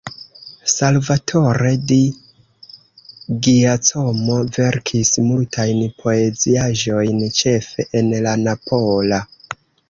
Salvatore 0.75 1.73
Di 1.91 1.97
Giacomo 3.47 4.37
verkis 4.57 5.11
multajn 5.27 5.83
poeziaĵojn 6.01 7.23
ĉefe 7.43 7.87
en 8.01 8.11
la 8.27 8.35
napola. 8.49 9.23